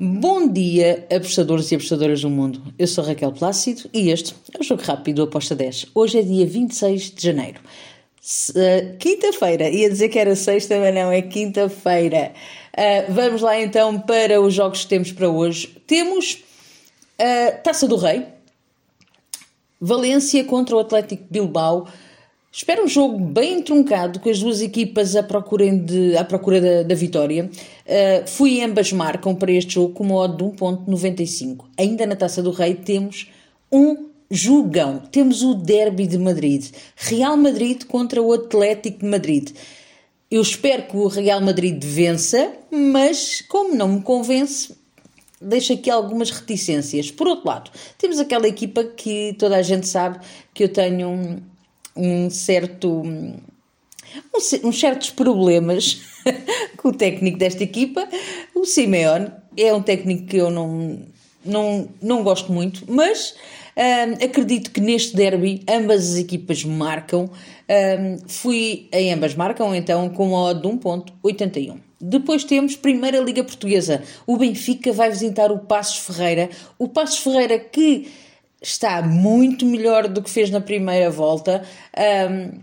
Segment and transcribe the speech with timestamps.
[0.00, 2.62] Bom dia, apostadores e apostadoras do mundo.
[2.78, 5.86] Eu sou Raquel Plácido e este é o Jogo Rápido do Aposta 10.
[5.92, 7.60] Hoje é dia 26 de janeiro.
[8.50, 12.32] Uh, quinta-feira, ia dizer que era sexta, mas não, é quinta-feira.
[12.78, 15.66] Uh, vamos lá então para os jogos que temos para hoje.
[15.84, 16.44] Temos
[17.18, 18.24] a uh, Taça do Rei,
[19.80, 21.88] Valência contra o Atlético Bilbao.
[22.50, 26.94] Espero um jogo bem truncado, com as duas equipas à de, à procura da, da
[26.94, 27.44] vitória.
[27.44, 31.66] Uh, fui ambas marcam para este jogo com uma odd de 1.95.
[31.76, 33.30] Ainda na Taça do Rei temos
[33.70, 34.98] um jogão.
[35.12, 36.66] Temos o Derby de Madrid.
[36.96, 39.50] Real Madrid contra o Atlético de Madrid.
[40.30, 44.74] Eu espero que o Real Madrid vença, mas como não me convence,
[45.40, 47.10] deixo aqui algumas reticências.
[47.10, 50.18] Por outro lado, temos aquela equipa que toda a gente sabe
[50.52, 51.42] que eu tenho
[51.98, 53.02] um, um certo.
[53.02, 53.36] Um,
[54.64, 56.00] uns certos problemas
[56.78, 58.08] com o técnico desta equipa.
[58.54, 61.00] O Simeone é um técnico que eu não,
[61.44, 63.34] não, não gosto muito, mas
[63.76, 67.30] um, acredito que neste derby ambas as equipas marcam.
[67.70, 71.76] Um, fui em ambas marcam, então, com uma odd de 1.81.
[72.00, 74.02] Depois temos Primeira Liga Portuguesa.
[74.26, 76.48] O Benfica vai visitar o Passos Ferreira.
[76.78, 78.08] O Passos Ferreira que
[78.60, 81.64] está muito melhor do que fez na primeira volta.
[82.30, 82.60] Um,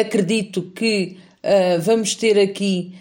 [0.00, 2.94] acredito que uh, vamos ter aqui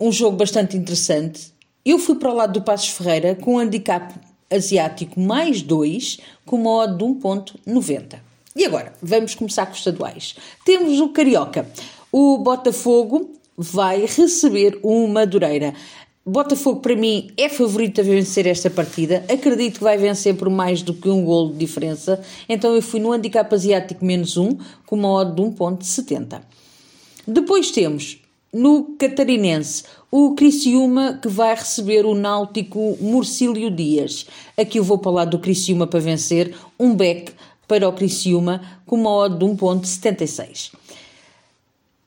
[0.00, 1.52] um jogo bastante interessante.
[1.84, 4.14] Eu fui para o lado do Passos Ferreira com um handicap
[4.50, 8.18] asiático mais 2, com uma odd de 1.90.
[8.56, 10.36] E agora, vamos começar com os estaduais.
[10.64, 11.66] Temos o Carioca.
[12.12, 15.74] O Botafogo vai receber o Madureira.
[16.26, 19.22] Botafogo, para mim, é favorito a vencer esta partida.
[19.28, 22.18] Acredito que vai vencer por mais do que um golo de diferença.
[22.48, 26.40] Então eu fui no handicap asiático menos 1, com uma odd de 1.70.
[27.26, 34.26] Depois temos, no catarinense, o Criciúma que vai receber o Náutico Murcílio Dias.
[34.56, 36.54] Aqui eu vou para do Criciúma para vencer.
[36.80, 37.32] Um back
[37.68, 40.72] para o Criciúma com uma odd de 1.76.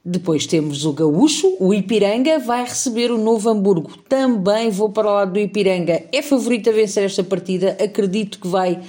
[0.10, 3.92] Depois temos o Gaúcho, o Ipiranga vai receber o Novo Hamburgo.
[4.08, 6.02] Também vou para o lado do Ipiranga.
[6.14, 8.82] É favorito a vencer esta partida, acredito que vai uh,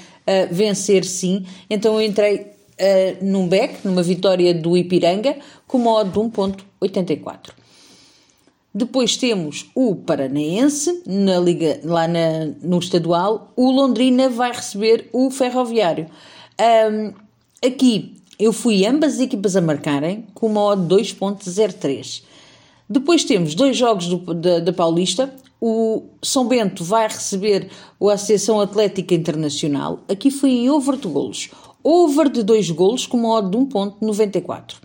[0.48, 1.44] vencer sim.
[1.68, 2.46] Então eu entrei uh,
[3.20, 5.36] num back, numa vitória do Ipiranga,
[5.66, 7.50] com uma odd de 1.84.
[8.72, 13.52] Depois temos o Paranaense, na Liga, lá na, no estadual.
[13.56, 16.06] O Londrina vai receber o Ferroviário.
[16.60, 17.12] Um,
[17.60, 22.22] aqui eu fui ambas as equipas a marcarem com uma odd 2.03.
[22.88, 25.34] Depois temos dois jogos do, da, da Paulista.
[25.60, 27.68] O São Bento vai receber
[28.00, 30.00] a Associação Atlética Internacional.
[30.08, 31.50] Aqui foi em over de golos.
[31.82, 34.76] Over de dois golos com uma odd de 1.94.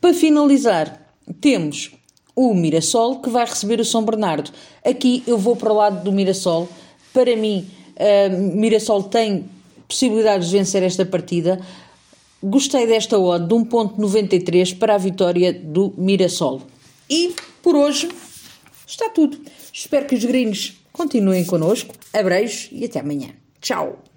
[0.00, 1.92] Para finalizar, temos
[2.34, 4.50] o Mirassol que vai receber o São Bernardo.
[4.84, 6.68] Aqui eu vou para o lado do Mirassol.
[7.12, 9.44] Para mim, uh, Mirassol tem
[9.86, 11.60] possibilidades de vencer esta partida.
[12.42, 16.62] Gostei desta odd de 1.93 para a vitória do Mirassol.
[17.08, 18.08] E por hoje
[18.84, 19.38] está tudo.
[19.72, 21.94] Espero que os gringos continuem connosco.
[22.12, 23.28] Abreijos e até amanhã.
[23.60, 24.11] Tchau!